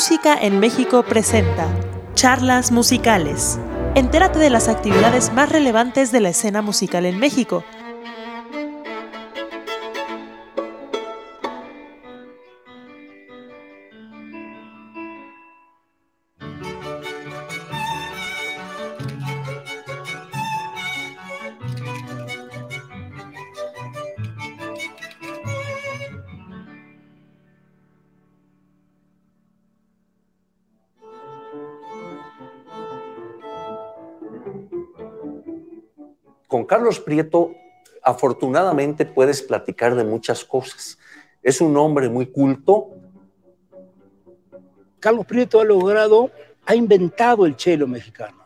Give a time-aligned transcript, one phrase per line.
[0.00, 1.68] Música en México presenta
[2.14, 3.60] Charlas Musicales.
[3.94, 7.64] Entérate de las actividades más relevantes de la escena musical en México
[36.70, 37.56] Carlos Prieto,
[38.00, 40.98] afortunadamente puedes platicar de muchas cosas.
[41.42, 42.90] Es un hombre muy culto.
[45.00, 46.30] Carlos Prieto ha logrado,
[46.64, 48.44] ha inventado el cello mexicano,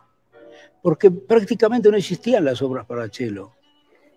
[0.83, 3.51] porque prácticamente no existían las obras para cello.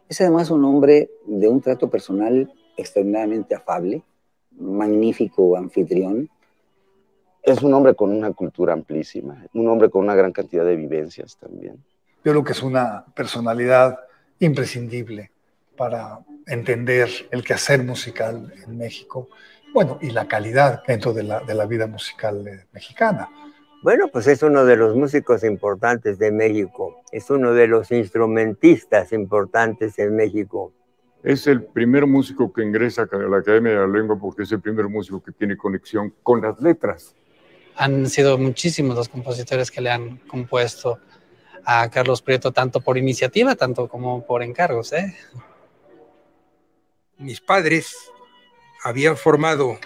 [0.08, 4.04] Es además un hombre de un trato personal extraordinariamente afable,
[4.52, 6.30] magnífico anfitrión.
[7.44, 11.36] Es un hombre con una cultura amplísima, un hombre con una gran cantidad de vivencias
[11.36, 11.84] también
[12.24, 14.00] yo creo que es una personalidad
[14.40, 15.32] imprescindible
[15.76, 19.30] para entender el quehacer musical en México,
[19.74, 23.30] bueno, y la calidad dentro de la, de la vida musical eh, mexicana.
[23.84, 29.14] Bueno, pues es uno de los músicos importantes de México, es uno de los instrumentistas
[29.14, 30.74] importantes en México.
[31.24, 34.62] Es el primer músico que ingresa a la Academia de la Lengua porque es el
[34.62, 37.16] primer músico que tiene conexión con las letras.
[37.76, 41.00] Han sido muchísimos los compositores que le han compuesto
[41.70, 44.94] a Carlos Prieto tanto por iniciativa, tanto como por encargos.
[44.94, 45.14] ¿eh?
[47.18, 47.94] Mis padres
[48.86, 49.78] habían formado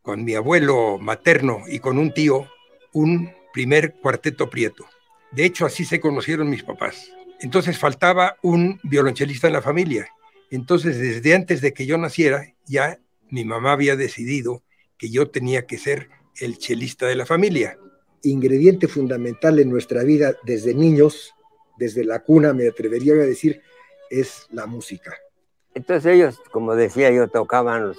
[0.00, 2.48] con mi abuelo materno y con un tío
[2.94, 4.86] un primer cuarteto Prieto.
[5.30, 7.12] De hecho, así se conocieron mis papás.
[7.38, 10.08] Entonces faltaba un violonchelista en la familia.
[10.50, 14.62] Entonces, desde antes de que yo naciera, ya mi mamá había decidido
[14.96, 16.08] que yo tenía que ser
[16.40, 17.76] el chelista de la familia
[18.24, 21.34] ingrediente fundamental en nuestra vida desde niños,
[21.78, 23.60] desde la cuna, me atrevería a decir,
[24.10, 25.14] es la música.
[25.74, 27.94] Entonces ellos, como decía yo, tocaban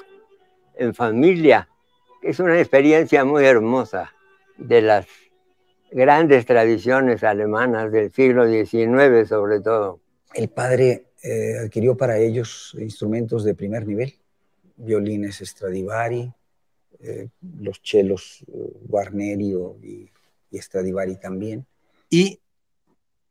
[0.75, 1.69] en familia.
[2.21, 4.13] Es una experiencia muy hermosa
[4.57, 5.07] de las
[5.91, 9.99] grandes tradiciones alemanas del siglo XIX sobre todo.
[10.33, 14.13] El padre eh, adquirió para ellos instrumentos de primer nivel,
[14.75, 16.31] violines Stradivari,
[16.99, 18.53] eh, los chelos eh,
[18.87, 20.09] Guarnerio y
[20.55, 21.65] y Stradivari también.
[22.09, 22.39] Y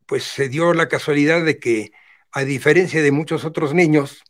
[0.05, 1.91] pues se dio la casualidad de que,
[2.31, 4.23] a diferencia de muchos otros niños,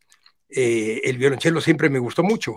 [0.49, 2.55] eh, el violonchelo siempre me gustó mucho.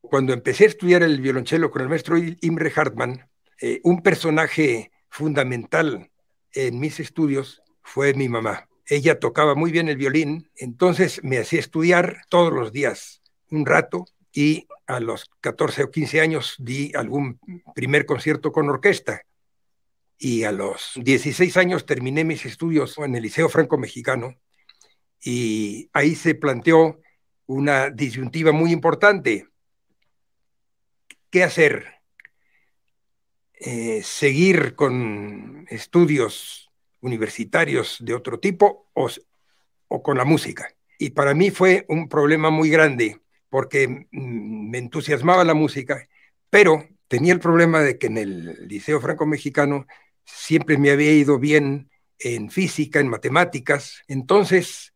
[0.00, 3.28] Cuando empecé a estudiar el violonchelo con el maestro Imre Hartmann,
[3.60, 6.10] eh, un personaje fundamental
[6.52, 8.68] en mis estudios fue mi mamá.
[8.86, 14.06] Ella tocaba muy bien el violín, entonces me hacía estudiar todos los días un rato
[14.34, 17.38] y a los 14 o 15 años di algún
[17.74, 19.22] primer concierto con orquesta
[20.18, 24.34] y a los 16 años terminé mis estudios en el Liceo Franco Mexicano
[25.22, 27.00] y ahí se planteó
[27.46, 29.48] una disyuntiva muy importante.
[31.30, 32.00] ¿Qué hacer?
[33.54, 39.08] Eh, ¿Seguir con estudios universitarios de otro tipo o,
[39.88, 40.74] o con la música?
[40.98, 43.23] Y para mí fue un problema muy grande
[43.54, 46.08] porque me entusiasmaba la música,
[46.50, 49.86] pero tenía el problema de que en el Liceo Franco-Mexicano
[50.24, 51.88] siempre me había ido bien
[52.18, 54.92] en física, en matemáticas, entonces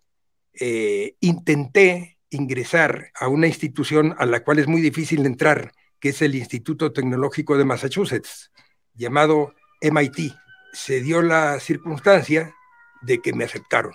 [0.54, 5.70] eh, intenté ingresar a una institución a la cual es muy difícil entrar,
[6.00, 8.50] que es el Instituto Tecnológico de Massachusetts,
[8.92, 10.34] llamado MIT.
[10.72, 12.56] Se dio la circunstancia
[13.02, 13.94] de que me aceptaron.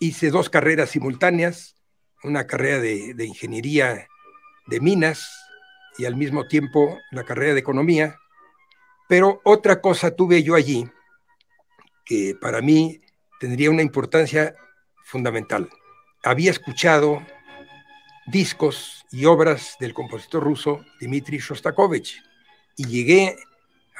[0.00, 1.73] Hice dos carreras simultáneas,
[2.24, 4.08] una carrera de, ingeniería
[4.66, 5.28] de minas
[5.98, 8.18] y al mismo tiempo la carrera de economía.
[9.08, 10.88] Pero otra cosa tuve yo allí
[12.04, 13.00] que para mí
[13.38, 14.54] tendría una importancia
[15.04, 15.68] fundamental.
[16.22, 17.24] Había escuchado
[18.26, 22.22] discos y obras del compositor ruso Dmitri Shostakovich
[22.76, 23.36] y llegué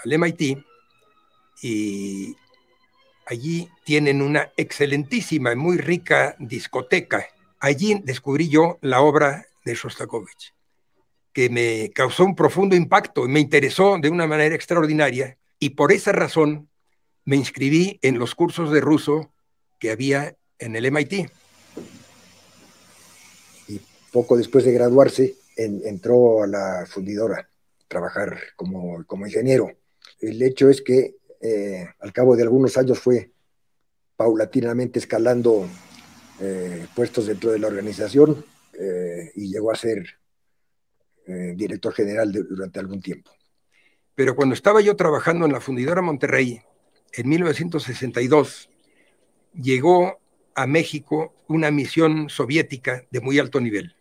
[0.02, 0.64] al MIT
[1.62, 2.34] y
[3.26, 7.26] allí tienen una excelentísima y muy rica discoteca
[7.64, 10.52] Allí descubrí yo la obra de Shostakovich,
[11.32, 15.38] que me causó un profundo impacto y me interesó de una manera extraordinaria.
[15.58, 16.68] Y por esa razón
[17.24, 19.32] me inscribí en los cursos de ruso
[19.80, 21.30] que había en el MIT.
[23.68, 23.80] Y
[24.12, 29.72] poco después de graduarse, entró a la fundidora a trabajar como, como ingeniero.
[30.20, 33.30] El hecho es que eh, al cabo de algunos años fue
[34.16, 35.66] paulatinamente escalando
[36.40, 38.44] eh, puestos dentro de la organización
[38.78, 40.18] eh, y llegó a ser
[41.26, 43.30] eh, director general durante algún tiempo.
[44.14, 46.60] Pero cuando estaba yo trabajando en la fundidora Monterrey,
[47.12, 48.68] en 1962,
[49.54, 50.20] llegó
[50.54, 53.94] a México una misión soviética de muy alto nivel.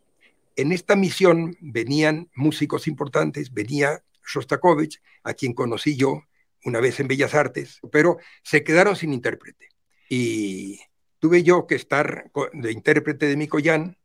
[0.55, 6.23] En esta misión venían músicos importantes, venía Shostakovich, a quien conocí yo
[6.63, 9.69] una vez en Bellas Artes, pero se quedaron sin intérprete.
[10.09, 10.79] Y
[11.23, 13.95] tuve yo que estar de intérprete de Mikoyan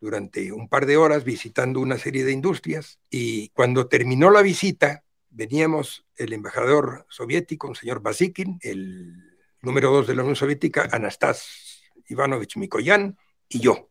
[0.00, 5.02] durante un par de horas visitando una serie de industrias y cuando terminó la visita
[5.28, 9.12] veníamos el embajador soviético, un señor Basikin, el
[9.60, 13.88] número dos de la Unión Soviética, Anastas Ivanovich Mikoyan y yo.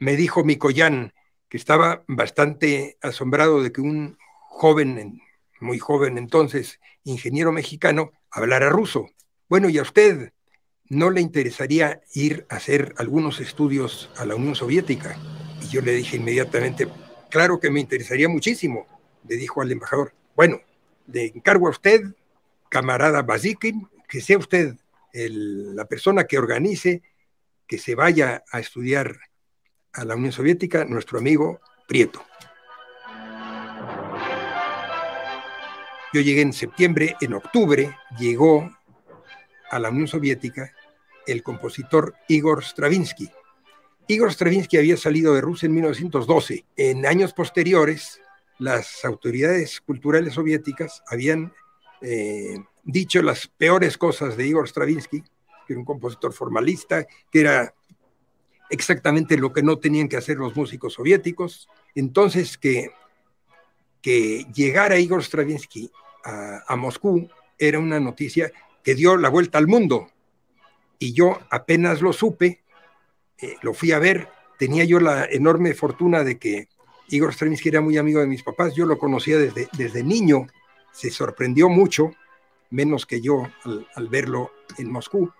[0.00, 1.14] Me dijo Mikoyan
[1.48, 5.20] que estaba bastante asombrado de que un joven,
[5.60, 9.06] muy joven entonces, ingeniero mexicano, hablara ruso.
[9.48, 10.32] Bueno, ¿y a usted
[10.94, 15.18] no le interesaría ir a hacer algunos estudios a la Unión Soviética?
[15.62, 16.88] Y yo le dije inmediatamente,
[17.30, 18.86] claro que me interesaría muchísimo,
[19.28, 20.14] le dijo al embajador.
[20.36, 20.60] Bueno,
[21.06, 22.02] le encargo a usted,
[22.68, 24.76] camarada Basikin, que sea usted
[25.12, 27.02] la persona que organice
[27.66, 29.16] que se vaya a estudiar
[29.92, 32.24] a la Unión Soviética nuestro amigo Prieto.
[36.12, 38.70] Yo llegué en septiembre, en octubre llegó
[39.70, 40.72] a la Unión Soviética
[41.26, 43.30] el compositor Igor Stravinsky.
[44.06, 46.64] Igor Stravinsky había salido de Rusia en 1912.
[46.76, 48.20] En años posteriores,
[48.58, 51.52] las autoridades culturales soviéticas habían
[52.02, 55.22] eh, dicho las peores cosas de Igor Stravinsky,
[55.66, 57.74] que era un compositor formalista, que era
[58.70, 61.68] exactamente lo que no tenían que hacer los músicos soviéticos.
[61.94, 62.90] Entonces, que,
[64.02, 65.90] que llegara Igor Stravinsky
[66.24, 67.28] a, Moscú
[67.58, 68.50] era una noticia
[68.82, 70.08] que dio la vuelta al mundo.
[70.98, 72.62] Y yo apenas lo supe,
[73.38, 76.68] eh, lo fui a ver, tenía yo la enorme fortuna de que
[77.08, 80.46] Igor Stravinsky era muy amigo de mis papás, yo lo conocía desde, desde niño,
[80.92, 82.12] se sorprendió mucho,
[82.70, 83.48] menos que yo
[83.94, 85.30] al, verlo en Moscú,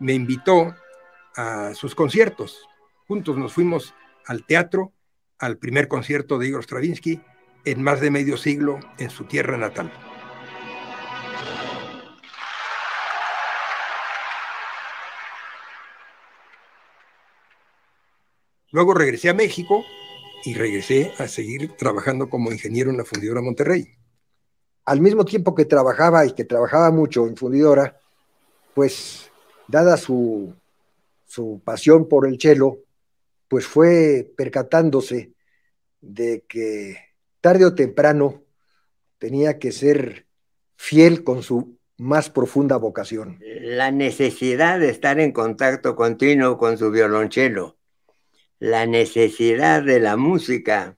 [0.00, 0.74] me invitó
[1.36, 2.66] a sus conciertos.
[3.06, 3.94] Juntos nos fuimos
[4.26, 4.92] al teatro,
[5.38, 7.20] al primer concierto de Igor Stravinsky
[7.64, 9.92] en más de medio siglo en su tierra natal.
[18.74, 19.84] Luego regresé a México
[20.44, 23.86] y regresé a seguir trabajando como ingeniero en la fundidora Monterrey.
[24.84, 28.00] Al mismo tiempo que trabajaba y que trabajaba mucho en fundidora,
[28.74, 29.30] pues
[29.68, 30.56] dada su,
[31.24, 32.80] su pasión por el chelo,
[33.46, 35.30] pues fue percatándose
[36.00, 36.96] de que
[37.40, 38.42] tarde o temprano
[39.18, 40.26] tenía que ser
[40.74, 43.38] fiel con su más profunda vocación.
[43.40, 47.76] La necesidad de estar en contacto continuo con su violonchelo
[48.64, 50.96] la necesidad de la música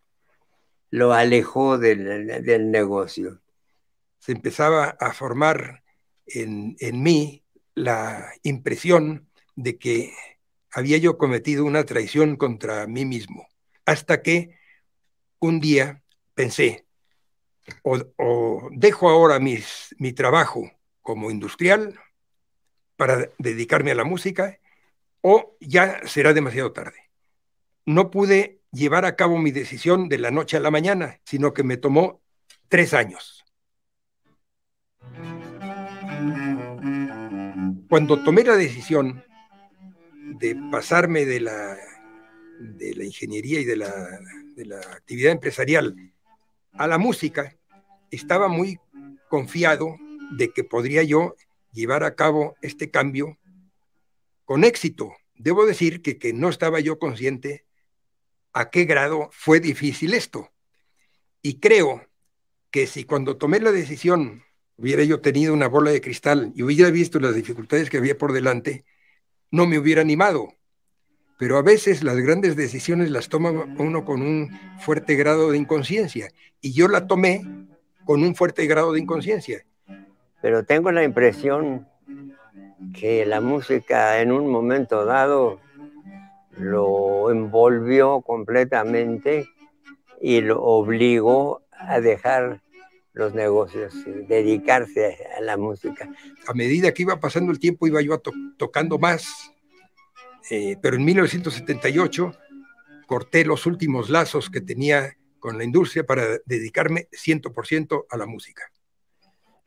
[0.91, 3.41] lo alejó del, negocio.
[4.21, 5.83] Se empezaba a formar
[6.27, 7.43] en, en mí
[7.75, 10.13] la impresión de que
[10.71, 13.49] había yo cometido una traición contra mí mismo,
[13.85, 14.57] hasta que
[15.41, 16.05] un día
[16.35, 16.87] pensé,
[17.83, 20.71] o, dejo ahora mis, mi trabajo
[21.03, 21.99] como industrial
[22.95, 24.61] para dedicarme a la música,
[25.21, 27.06] o ya será demasiado tarde
[27.87, 31.63] no pude llevar a cabo mi decisión de la noche a la mañana, sino que
[31.63, 32.21] me tomó
[32.69, 33.45] tres años.
[37.89, 39.25] Cuando tomé la decisión
[40.39, 41.79] de pasarme de la,
[42.59, 44.21] de la ingeniería y de la,
[44.57, 45.95] de la actividad empresarial
[46.73, 47.57] a la música,
[48.11, 48.81] estaba muy
[49.29, 49.97] confiado
[50.33, 51.37] de que podría yo
[51.73, 53.39] llevar a cabo este cambio
[54.45, 55.13] con éxito.
[55.37, 57.66] Debo decir que, que no estaba yo consciente
[58.57, 60.51] a qué grado fue difícil esto.
[61.43, 62.07] Y creo
[62.71, 64.45] que si cuando tomé la decisión
[64.79, 68.33] hubiera yo tenido una bola de cristal y hubiera visto las dificultades que había por
[68.33, 68.87] delante,
[69.51, 70.55] no me hubiera animado.
[71.39, 76.31] Pero a veces las grandes decisiones las toma uno con un fuerte grado de inconsciencia
[76.63, 77.43] y yo la tomé
[78.07, 79.67] con un fuerte grado de inconsciencia.
[80.41, 81.87] Pero tengo la impresión
[82.99, 85.61] que la música en un momento dado
[86.57, 89.49] lo envolvió completamente
[90.21, 92.63] y lo obligó a dejar
[93.13, 93.95] los negocios,
[94.29, 96.09] dedicarse a la música.
[96.47, 98.21] A medida que iba pasando el tiempo iba yo
[98.59, 99.53] tocando más,
[100.51, 102.33] eh, pero en 1978
[103.07, 108.65] corté los últimos lazos que tenía con la industria para dedicarme 100% a la música.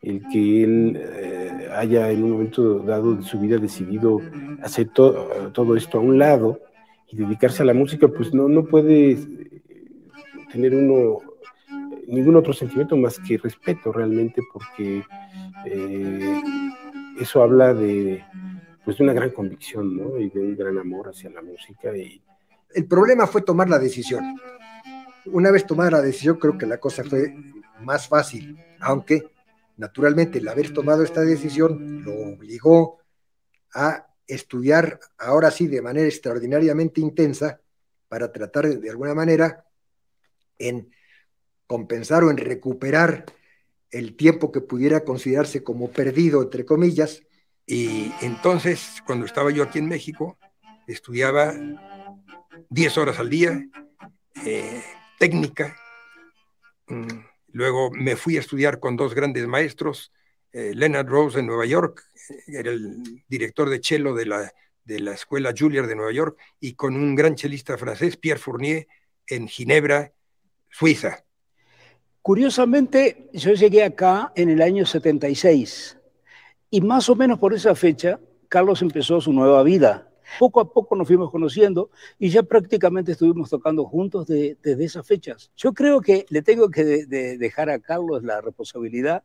[0.02, 4.22] El que él eh, haya en un momento dado de su vida decidido
[4.62, 6.62] hacer todo esto a un lado
[7.12, 9.18] y dedicarse a la música, pues no, no puede
[10.52, 11.20] tener uno
[12.08, 15.04] ningún otro sentimiento más que respeto realmente, porque
[15.66, 16.42] eh,
[17.20, 18.24] eso habla de,
[18.84, 20.18] pues, de una gran convicción ¿no?
[20.18, 21.96] y de un gran amor hacia la música.
[21.96, 22.22] Y...
[22.74, 24.36] El problema fue tomar la decisión.
[25.26, 27.36] Una vez tomada la decisión, creo que la cosa fue
[27.82, 29.30] más fácil, aunque
[29.78, 33.00] naturalmente el haber tomado esta decisión lo obligó
[33.74, 37.60] a estudiar ahora sí de manera extraordinariamente intensa
[38.08, 39.66] para tratar de, alguna manera
[40.58, 40.92] en
[41.68, 43.26] compensar o en recuperar
[43.92, 47.24] el tiempo que pudiera considerarse como perdido, entre comillas.
[47.66, 50.38] Y entonces, cuando estaba yo aquí en México,
[50.88, 51.54] estudiaba
[52.70, 53.68] 10 horas al día,
[54.46, 54.84] eh,
[55.18, 55.76] técnica.
[56.88, 60.12] Mm, luego me fui a estudiar con dos grandes maestros,
[60.52, 62.04] eh, Leonard Rose en Nueva York,
[62.48, 64.52] era el director de cello de la,
[64.86, 68.88] de la Escuela Juilliard de Nueva York, y con un gran chelista francés, Pierre Fournier,
[69.28, 70.12] en Ginebra,
[70.70, 71.24] Suiza.
[72.22, 75.98] Curiosamente, yo llegué acá en el año 76
[76.70, 80.12] y más o menos por esa fecha, Carlos empezó su nueva vida.
[80.38, 81.90] Poco a poco nos fuimos conociendo
[82.20, 85.52] y ya prácticamente estuvimos tocando juntos de- desde esas fechas.
[85.56, 89.24] Yo creo que le tengo que de- de dejar a Carlos la responsabilidad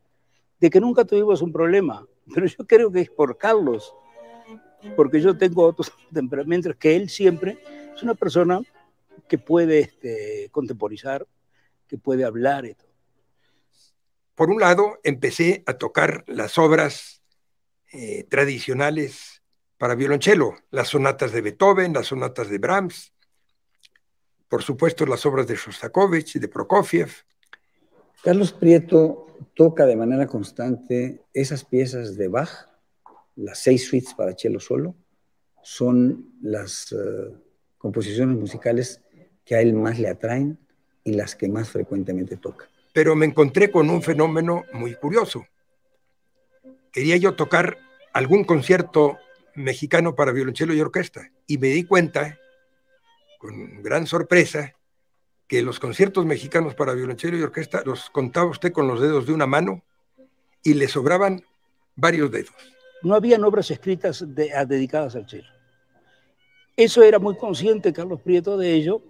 [0.65, 3.95] de que nunca tuvimos un problema, pero yo creo que es por Carlos,
[4.97, 7.59] porque yo tengo otros temperamentos que él siempre
[7.95, 8.63] es una persona
[9.29, 11.27] que puede este, contemporizar,
[11.87, 12.65] que puede hablar.
[14.35, 17.23] Por un lado, empecé a tocar las obras
[17.93, 19.43] eh, tradicionales
[19.77, 23.13] para violonchelo, las sonatas de Beethoven, las sonatas de Brahms,
[24.49, 27.11] por supuesto las obras de Shostakovich de Prokofiev.
[28.25, 32.71] Carlos Prieto toca de manera constante esas piezas de Bach,
[33.37, 34.97] las seis suites para cello solo,
[35.63, 36.97] son las eh,
[37.77, 39.03] composiciones musicales
[39.45, 40.59] que a él más le atraen
[41.05, 42.67] y las que más frecuentemente toca.
[42.95, 45.47] Pero me encontré con un fenómeno muy curioso.
[46.93, 47.77] Quería yo tocar
[48.15, 49.19] algún concierto
[49.55, 52.39] mexicano para violonchelo y orquesta y me di cuenta,
[53.39, 54.73] con gran sorpresa,
[55.49, 59.33] que los conciertos mexicanos para violonchelo y orquesta los contaba usted con los dedos de
[59.33, 59.83] una mano
[60.63, 61.43] y le sobraban
[61.97, 62.55] varios dedos.
[63.03, 65.49] No habían obras escritas de- a- dedicadas al cello.
[66.77, 69.03] Eso era muy consciente Carlos Prieto de ello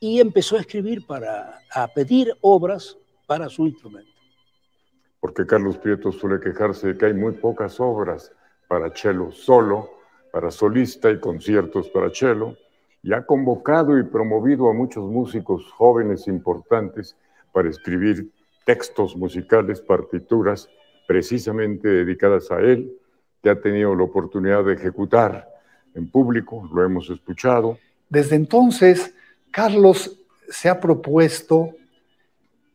[0.00, 4.10] y empezó a escribir para, a pedir obras para su instrumento.
[5.18, 8.30] porque Carlos Prieto suele quejarse de que hay muy pocas obras
[8.68, 9.90] para cello solo,
[10.30, 12.56] para solista y conciertos para cello,
[13.06, 17.14] y ha convocado y promovido a muchos músicos jóvenes importantes
[17.52, 18.32] para escribir
[18.64, 20.68] textos musicales, partituras
[21.06, 22.92] precisamente dedicadas a él,
[23.40, 25.48] que ha tenido la oportunidad de ejecutar
[25.94, 27.78] en público, lo hemos escuchado.
[28.08, 29.14] Desde entonces,
[29.52, 31.76] Carlos se ha propuesto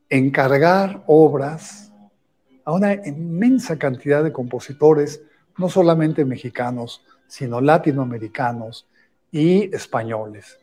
[0.10, 1.92] encargar obras
[2.64, 5.22] a una inmensa cantidad de compositores,
[5.58, 8.88] no solamente mexicanos, sino latinoamericanos
[9.32, 10.60] y españoles.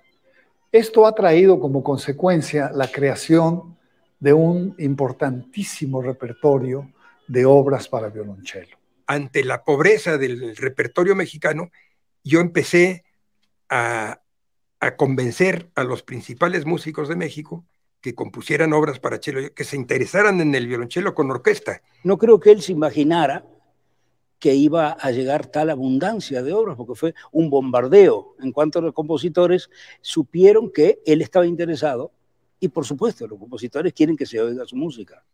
[0.71, 3.77] Esto ha traído como consecuencia la creación
[4.21, 6.93] de un importantísimo repertorio
[7.27, 8.77] de obras para violonchelo.
[9.07, 11.71] ante la pobreza del repertorio mexicano,
[12.23, 13.05] yo empecé
[13.71, 14.21] a,
[14.81, 17.65] a convencer a los principales músicos de México
[18.01, 21.81] que compusieran obras para cello, que se interesaran en el violonchelo con orquesta.
[22.05, 23.45] No creo que él se imaginara
[24.39, 28.37] que iba a llegar tal abundancia de obras, porque fue un bombardeo.
[28.41, 29.69] En cuanto a los compositores,
[30.01, 32.13] supieron que él estaba interesado
[32.61, 35.25] y por supuesto los compositores quieren que se oiga su música.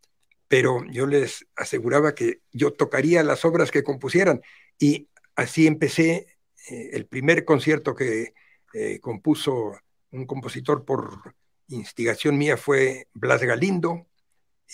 [0.48, 4.42] Pero yo les aseguraba que yo tocaría las obras que compusieran
[4.78, 6.26] y así empecé
[6.70, 8.34] eh, el primer concierto que
[8.74, 9.72] eh, compuso
[10.10, 11.34] un compositor por
[11.68, 14.06] instigación mía fue Blas Galindo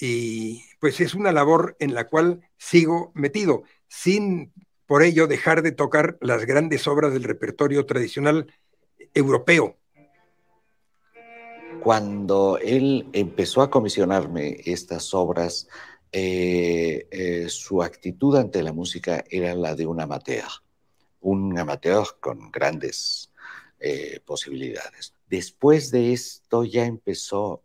[0.01, 4.53] y pues es una labor en la cual sigo metido, sin
[4.87, 8.53] por ello dejar de tocar las grandes obras del repertorio tradicional
[9.15, 9.77] europeo.
[11.83, 15.69] Cuando él empezó a comisionarme estas obras,
[16.13, 20.49] eh, eh, su actitud ante la música era la de un amateur,
[21.21, 23.33] un amateur con grandes
[23.81, 25.15] eh, posibilidades.
[25.29, 27.63] Después de esto ya empezó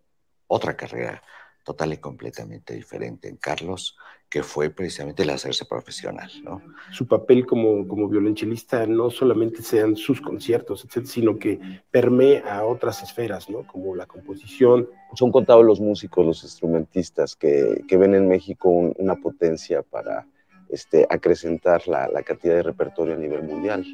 [0.47, 1.23] otra carrera
[1.63, 3.97] total y completamente diferente en Carlos,
[4.35, 6.61] que fue precisamente el hacerse profesional, ¿no?
[6.91, 11.57] Su papel como, como violonchelista no solamente sean sus conciertos, sino que
[11.89, 13.65] permea a otras esferas, ¿no?
[13.65, 14.89] Como la composición.
[15.13, 20.27] Son contados los músicos, los instrumentistas que, que ven en México un- una potencia para
[20.67, 23.85] este, acrecentar la, la cantidad de repertorio a nivel mundial.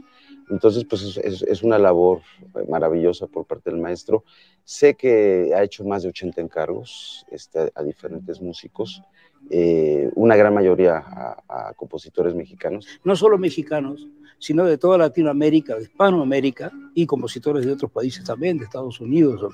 [0.50, 2.22] Entonces, pues es, es, es, una labor
[2.68, 4.24] maravillosa por parte del maestro.
[4.64, 9.04] Sé que ha hecho más de 80 encargos este, a diferentes músicos,
[9.54, 12.88] eh, una gran mayoría a, a, compositores mexicanos.
[13.04, 14.08] No solo mexicanos,
[14.40, 19.54] sino de toda Latinoamérica, de Hispanoamérica y compositores de otros países también, de Estados Unidos.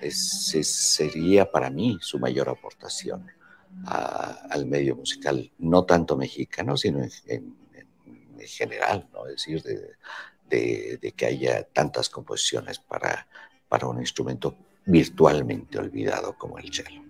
[0.00, 3.26] Ese sería para mí su mayor aportación
[3.86, 7.56] a, al medio musical, no tanto mexicano, sino en, en,
[8.38, 9.26] en general, ¿no?
[9.26, 9.90] es decir, de,
[10.48, 13.26] de, de, que haya tantas composiciones para,
[13.68, 14.56] para un instrumento
[14.86, 17.02] virtualmente olvidado como el cello.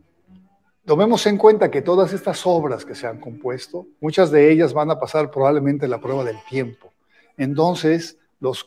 [0.84, 4.90] Tomemos en cuenta que todas estas obras que se han compuesto, muchas de ellas van
[4.90, 6.92] a pasar probablemente la prueba del tiempo.
[7.36, 8.66] Entonces, los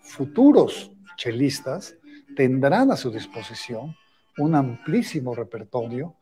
[0.00, 1.96] futuros chelistas
[2.36, 3.96] tendrán a su disposición
[4.38, 6.14] un amplísimo repertorio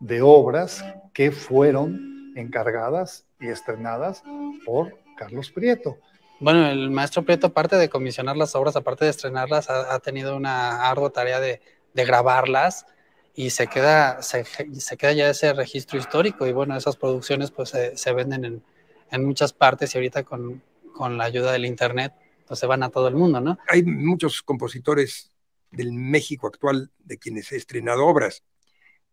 [0.00, 4.22] de obras que fueron encargadas y estrenadas
[4.66, 5.96] por Carlos Prieto.
[6.40, 10.36] Bueno, el maestro Prieto, aparte de comisionar las obras, aparte de estrenarlas, ha, ha tenido
[10.36, 11.62] una ardua tarea de,
[11.94, 12.84] de grabarlas
[13.34, 17.70] y se queda, se, se, queda ya ese registro histórico y bueno, esas producciones pues
[17.70, 18.62] se, se venden en,
[19.10, 20.62] en, muchas partes y ahorita con,
[20.94, 22.12] con, la ayuda del internet
[22.46, 23.58] pues se van a todo el mundo, ¿no?
[23.68, 25.30] Hay muchos compositores
[25.70, 28.42] del México actual de quienes he estrenado obras,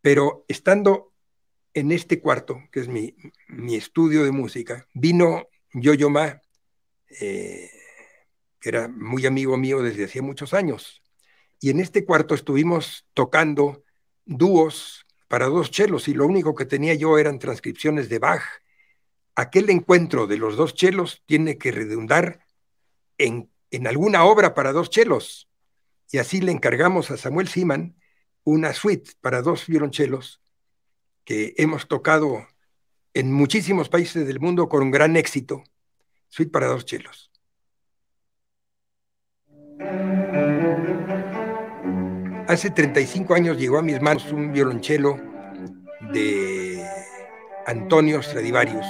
[0.01, 1.13] pero estando
[1.73, 3.15] en este cuarto, que es mi,
[3.47, 6.41] mi estudio de música, vino Yo-Yo Ma,
[7.21, 7.69] eh,
[8.59, 11.03] que era muy amigo mío desde hacía muchos años.
[11.59, 13.83] Y en este cuarto estuvimos tocando
[14.27, 18.43] dúos para dos chelos y lo único que tenía yo eran transcripciones de Bach.
[19.35, 22.45] Aquel encuentro de los dos chelos tiene que redundar
[23.17, 25.49] en, en alguna obra para dos chelos.
[26.11, 27.95] Y así le encargamos a Samuel Siman
[28.43, 30.41] una suite para dos violonchelos
[31.25, 32.47] que hemos tocado
[33.13, 35.63] en muchísimos países del mundo con gran éxito.
[36.29, 37.31] Suite para dos chelos.
[42.47, 45.19] Hace 35 años llegó a mis manos un violonchelo
[46.13, 46.81] de
[47.65, 48.85] Antonio Stradivarius,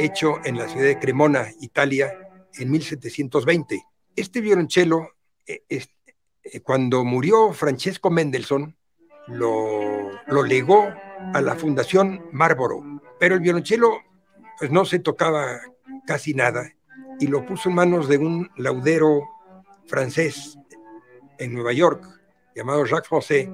[0.00, 2.18] hecho en la ciudad de Cremona, Italia,
[2.54, 3.80] en 1720.
[4.16, 5.10] Este violonchelo,
[5.46, 8.76] eh, eh, cuando murió Francesco Mendelssohn,
[9.28, 10.92] lo, lo, legó
[11.32, 12.82] a la Fundación Marlboro,
[13.20, 14.00] pero el violonchelo
[14.58, 15.60] pues, no se tocaba
[16.08, 16.72] casi nada
[17.20, 19.28] y lo puso en manos de un laudero
[19.86, 20.58] francés
[21.38, 22.15] en Nueva York,
[22.56, 23.50] llamado Jacques José,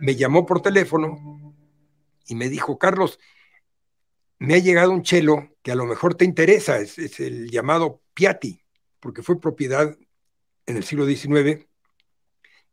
[0.00, 1.54] me llamó por teléfono
[2.26, 3.20] y me dijo, Carlos,
[4.38, 8.00] me ha llegado un chelo que a lo mejor te interesa, es, es el llamado
[8.14, 8.60] Piatti,
[8.98, 9.96] porque fue propiedad
[10.64, 11.66] en el siglo XIX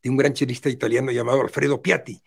[0.02, 2.24] de un gran chelista italiano llamado Alfredo Piatti.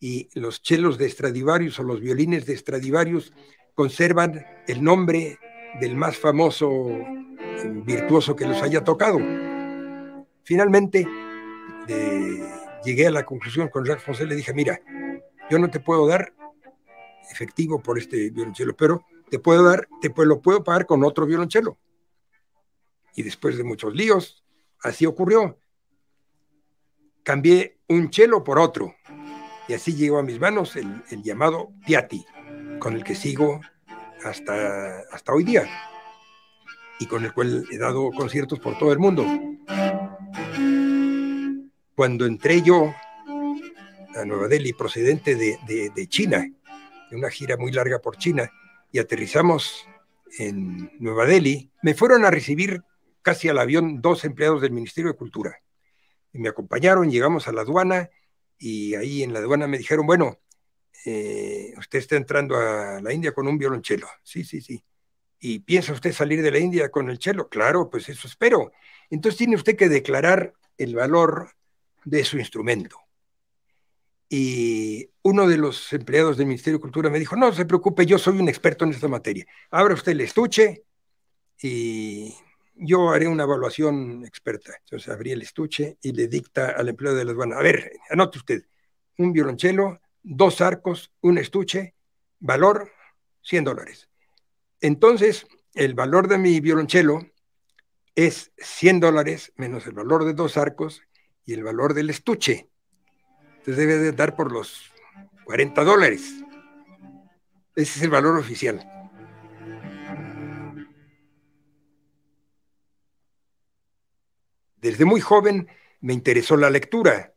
[0.00, 3.32] Y los chelos de Stradivarius o los violines de Stradivarius
[3.74, 5.38] conservan el nombre
[5.80, 6.90] del más famoso
[7.84, 9.18] virtuoso que los haya tocado.
[10.42, 11.08] Finalmente,
[11.88, 14.80] eh, llegué a la conclusión con Jacques Foncé, le dije, mira,
[15.50, 16.34] yo no te puedo dar
[17.30, 21.78] efectivo por este violonchelo, pero te puedo dar, te lo puedo pagar con otro violonchelo.
[23.14, 24.44] Y después de muchos líos,
[24.82, 25.58] así ocurrió.
[27.22, 28.94] Cambié un chelo por otro.
[29.68, 32.24] Y así llegó a mis manos el, el llamado Piatti,
[32.78, 33.60] con el que sigo
[34.24, 35.66] hasta, hasta hoy día
[36.98, 39.24] y con el cual he dado conciertos por todo el mundo.
[41.94, 42.92] Cuando entré yo
[44.16, 46.44] a Nueva Delhi, procedente de, de, de China,
[47.10, 48.50] de una gira muy larga por China,
[48.90, 49.86] y aterrizamos
[50.38, 52.82] en Nueva Delhi, me fueron a recibir
[53.22, 55.60] casi al avión dos empleados del Ministerio de Cultura.
[56.32, 58.10] Y me acompañaron, llegamos a la aduana
[58.58, 60.38] y ahí en la aduana me dijeron, bueno,
[61.04, 64.08] eh, usted está entrando a la India con un violonchelo.
[64.22, 64.84] Sí, sí, sí.
[65.38, 67.48] ¿Y piensa usted salir de la India con el chelo?
[67.48, 68.72] Claro, pues eso espero.
[69.10, 71.50] Entonces tiene usted que declarar el valor
[72.04, 72.98] de su instrumento.
[74.28, 78.18] Y uno de los empleados del Ministerio de Cultura me dijo, no se preocupe, yo
[78.18, 79.46] soy un experto en esta materia.
[79.70, 80.84] Abra usted el estuche
[81.60, 82.34] y
[82.74, 84.74] yo haré una evaluación experta.
[84.80, 88.38] Entonces abrí el estuche y le dicta al empleado de la aduana, a ver, anote
[88.38, 88.64] usted,
[89.18, 91.94] un violonchelo, dos arcos, un estuche,
[92.40, 92.90] valor
[93.42, 94.08] 100 dólares.
[94.80, 97.26] Entonces, el valor de mi violonchelo
[98.14, 101.02] es 100 dólares menos el valor de dos arcos
[101.44, 102.70] y el valor del estuche.
[103.58, 104.92] Entonces debe de dar por los
[105.44, 106.34] 40 dólares.
[107.74, 108.90] Ese es el valor oficial.
[114.76, 115.68] Desde muy joven
[116.00, 117.34] me interesó la lectura.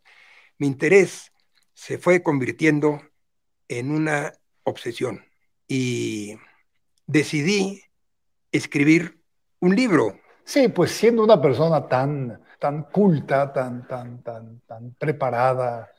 [0.58, 1.32] Mi interés
[1.74, 3.02] se fue convirtiendo
[3.68, 5.26] en una obsesión
[5.68, 6.38] y
[7.06, 7.84] decidí
[8.52, 9.22] escribir
[9.60, 15.92] un libro Sí, pues siendo una persona tan, tan culta, tan, tan, tan, tan preparada,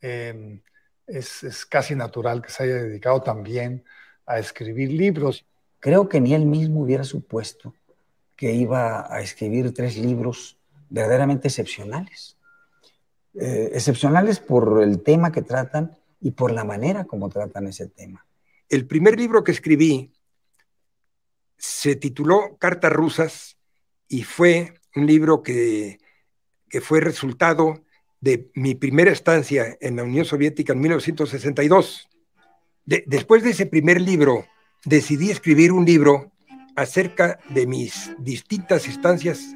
[0.00, 0.60] em,
[1.06, 3.84] es, es, casi natural que se haya dedicado también
[4.26, 5.46] a escribir libros.
[5.80, 7.74] Creo que ni él mismo hubiera supuesto
[8.36, 12.36] que iba a escribir tres libros verdaderamente excepcionales.
[13.34, 18.24] Eh, excepcionales por el tema que tratan y por la manera como tratan ese tema.
[18.68, 20.12] El primer libro que escribí
[21.56, 23.56] se tituló Cartas Rusas
[24.08, 25.98] y fue un libro que,
[26.74, 27.84] que fue resultado
[28.20, 32.08] de mi primera estancia en la Unión Soviética en 1962.
[32.84, 34.44] después de ese primer libro,
[34.84, 36.32] decidí escribir un libro
[36.74, 39.54] acerca de mis distintas estancias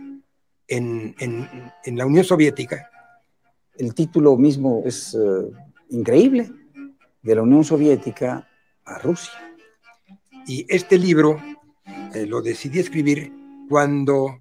[0.68, 1.48] en, en,
[1.84, 2.88] en la Unión Soviética.
[3.76, 5.52] El título mismo es uh,
[5.90, 6.52] increíble,
[7.20, 8.48] de la Unión Soviética
[8.84, 9.56] a Rusia.
[10.46, 11.42] Y este libro
[12.14, 13.32] eh, lo decidí escribir
[13.68, 14.38] cuando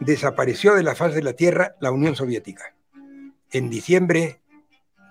[0.00, 2.74] desapareció de la faz de la Tierra la Unión Soviética,
[3.52, 4.40] en diciembre,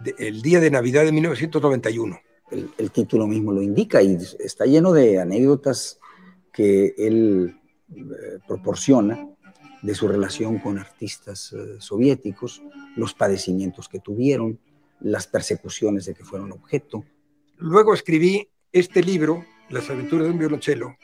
[0.02, 2.19] de, el día de Navidad de 1991.
[2.52, 5.99] El, el, título mismo lo indica y está lleno de anécdotas
[6.52, 7.60] que él
[7.95, 9.30] eh, proporciona
[9.82, 12.62] de su relación con artistas eh, soviéticos,
[12.95, 14.60] los padecimientos que tuvieron,
[14.99, 17.06] las persecuciones de que fueron objeto.
[17.58, 20.97] Luego escribí este libro, Las aventuras de un violonchelo,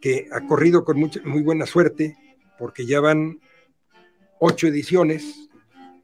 [0.00, 2.16] que ha corrido con mucha, muy buena suerte
[2.58, 3.40] porque ya van
[4.40, 5.48] ocho ediciones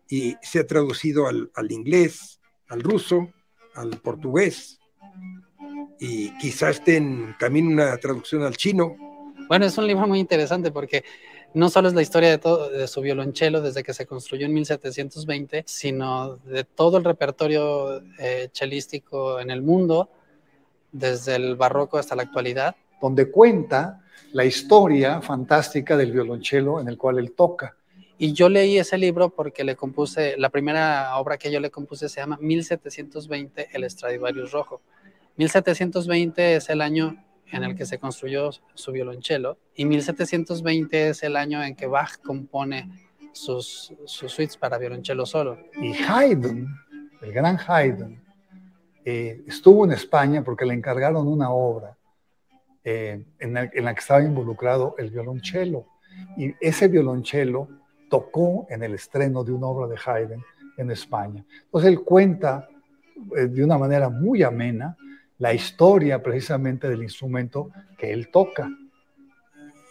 [0.08, 3.32] y se ha traducido al, al inglés, al ruso,
[3.74, 4.80] al portugués
[6.00, 8.96] y quizás esté en camino una traducción al chino.
[9.48, 11.04] Bueno, es un libro muy interesante porque
[11.52, 15.64] no solo es la historia de, todo, su violonchelo desde que se construyó en 1720,
[15.66, 20.10] sino de todo el repertorio eh, chelístico en el mundo,
[20.90, 22.76] desde el barroco hasta la actualidad.
[23.00, 24.00] Donde cuenta
[24.32, 27.76] la historia fantástica del violonchelo en el cual él toca.
[28.18, 32.08] Y yo leí ese libro porque le compuse, la primera obra que yo le compuse
[32.08, 34.82] se llama 1720, el Stradivarius Rojo.
[35.36, 37.16] 1720 es el año
[37.50, 42.20] en el que se construyó su violonchelo y 1720 es el año en que Bach
[42.22, 45.58] compone sus, sus suites para violonchelo solo.
[45.80, 46.66] Y Haydn,
[47.22, 48.22] el gran Haydn,
[49.04, 51.96] eh, estuvo en España porque le encargaron una obra
[52.84, 55.86] eh, en, la, en, la, que estaba involucrado el violonchelo.
[56.36, 57.68] Y ese violonchelo
[58.08, 60.42] tocó en el estreno de una obra de Haydn
[60.76, 61.44] en España.
[61.64, 62.68] Entonces él cuenta
[63.36, 64.96] eh, de una manera muy amena
[65.38, 68.70] la historia precisamente del instrumento que él toca.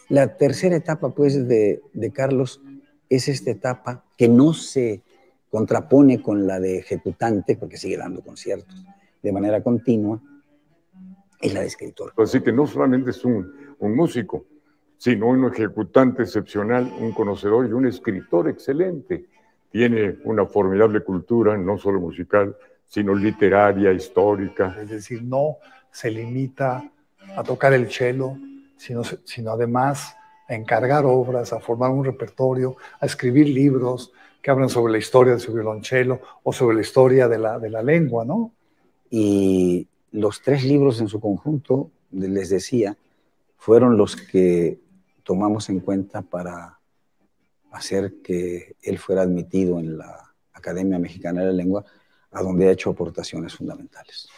[0.10, 2.62] La tercera etapa, pues, de, de Carlos
[3.10, 5.02] es esta etapa que no se
[5.50, 8.86] contrapone con la de ejecutante, porque sigue dando conciertos
[9.22, 10.22] de manera continua,
[11.42, 12.14] es la de escritor.
[12.18, 14.46] Así que no solamente es un, un músico,
[14.98, 19.26] sino un ejecutante excepcional, un conocedor y un escritor excelente.
[19.72, 24.76] Tiene una formidable cultura, no solo musical, sino literaria, histórica.
[24.82, 25.58] Es decir, no
[25.92, 26.92] se limita
[27.36, 28.34] a tocar el cello,
[28.78, 30.16] sino, sino además
[30.48, 35.34] a encargar obras, a formar un repertorio, a escribir libros que hablan sobre la historia
[35.34, 38.52] de su violonchelo o sobre la historia de la, de la lengua, ¿no?
[39.10, 42.98] Y los tres libros en su conjunto, les decía,
[43.58, 44.80] fueron los que
[45.24, 46.80] tomamos en cuenta para
[47.72, 51.86] hacer que él fuera admitido en la Academia Mexicana de la Lengua,
[52.32, 54.30] a donde ha hecho aportaciones fundamentales.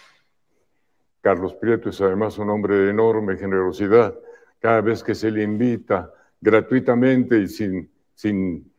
[1.22, 4.16] Carlos Prieto es además un hombre de enorme generosidad.
[4.60, 8.72] Cada vez que se le invita gratuitamente y sin, sin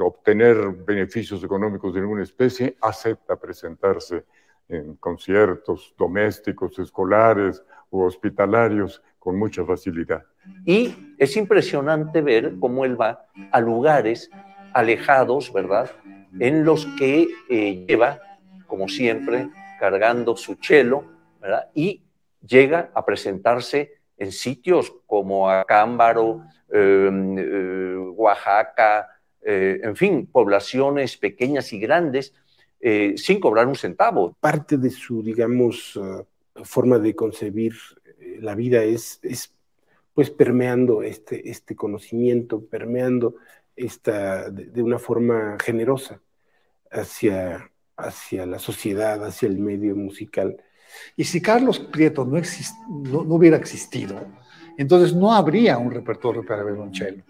[0.00, 4.24] obtener beneficios económicos de ninguna especie, acepta presentarse
[4.68, 10.24] en conciertos domésticos, escolares u hospitalarios con mucha facilidad.
[10.64, 14.30] Y es impresionante ver cómo él va a lugares
[14.72, 15.90] alejados, ¿verdad?
[16.40, 18.18] En los que eh, lleva
[18.72, 21.04] como siempre, cargando su cello,
[21.42, 21.68] ¿verdad?
[21.74, 22.04] Y
[22.40, 29.10] llega a presentarse en sitios como Acámbaro, eh, eh, Oaxaca,
[29.42, 32.32] eh, en fin, poblaciones pequeñas y grandes,
[32.82, 34.36] eh, sin cobrar un centavo.
[34.38, 36.26] Parte de su, digamos, uh,
[36.64, 37.72] forma de concebir
[38.04, 39.54] eh, la vida es, es
[40.12, 43.36] pues permeando este, este conocimiento, permeando
[43.74, 46.20] esta, de, de una forma generosa
[46.90, 50.56] hacia hacia la sociedad, hacia el medio musical.
[51.16, 54.20] Y si Carlos Prieto no, exist, no, no, hubiera existido,
[54.76, 57.22] entonces no habría un repertorio para violonchelo,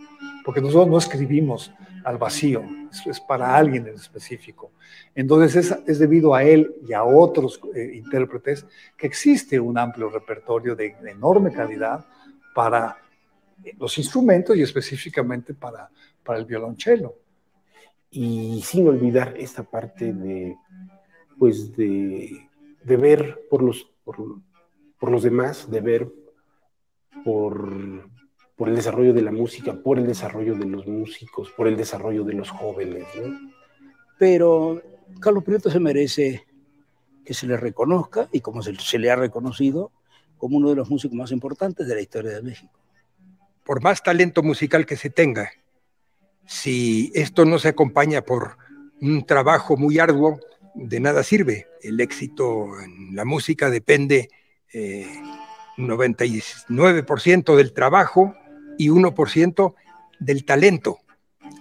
[0.45, 1.73] porque nosotros no escribimos
[2.05, 2.63] al vacío,
[3.07, 4.73] es, para alguien en específico.
[5.15, 10.11] Entonces es, es, debido a él y a otros eh, intérpretes que existe un amplio
[10.11, 12.05] repertorio de, de enorme calidad
[12.55, 12.97] para
[13.79, 15.91] los instrumentos y específicamente para,
[16.25, 17.15] para el violonchelo.
[18.11, 20.57] Y sin olvidar esta parte de,
[21.39, 22.49] pues de,
[22.85, 24.17] de ver por los, por,
[24.99, 26.13] por los demás, de ver
[27.25, 28.11] por,
[28.63, 32.23] por el desarrollo de la música, por el desarrollo de los músicos, por el desarrollo
[32.23, 33.05] de los jóvenes.
[33.17, 33.37] ¿no?
[34.21, 34.81] Pero
[35.19, 36.47] Carlos Prieto se merece
[37.25, 39.91] que se le reconozca, y como se, se le ha reconocido,
[40.39, 42.73] como uno de los músicos más importantes de la historia de México.
[43.65, 45.51] Por más talento musical que se tenga,
[46.47, 48.59] si esto no se acompaña por
[49.01, 50.39] un trabajo muy arduo,
[50.77, 51.67] de nada sirve.
[51.83, 54.29] El éxito en la música depende
[54.73, 55.21] eh,
[55.79, 58.37] 99% del trabajo
[58.79, 59.75] y 1%
[60.19, 60.99] del talento.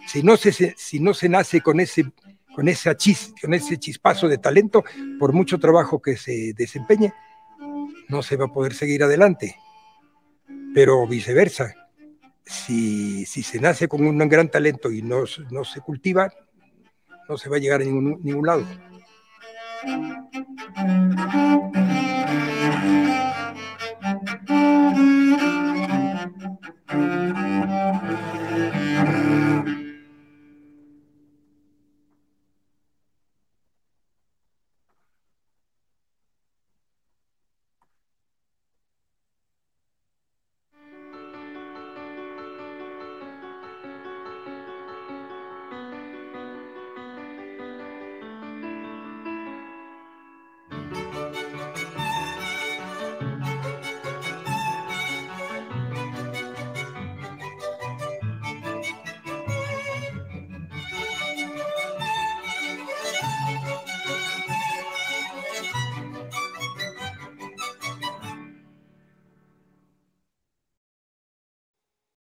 [0.08, 2.12] Si no se, si no se nace con ese,
[2.56, 4.84] con, esa chis, con ese chispazo de talento,
[5.20, 7.14] por mucho trabajo que se desempeñe,
[8.10, 9.56] no se va a poder seguir adelante.
[10.74, 11.74] Pero viceversa,
[12.46, 16.32] si, si se nace con un gran talento y no, no se cultiva,
[17.28, 18.66] no se va a llegar a ningún, ningún lado.